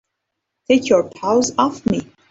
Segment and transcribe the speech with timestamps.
[0.67, 2.09] Take your paws off me!